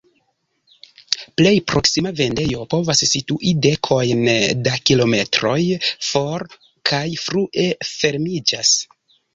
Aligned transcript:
Plej 1.41 1.51
proksima 1.71 2.13
vendejo 2.21 2.65
povas 2.73 3.03
situi 3.11 3.53
dekojn 3.67 4.25
da 4.69 4.75
kilometroj 4.93 5.61
for 6.09 6.49
kaj 6.93 7.05
frue 7.29 7.71
fermiĝas. 7.95 8.79